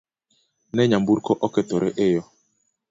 [0.73, 2.27] Ne nyamburko okethore e yoo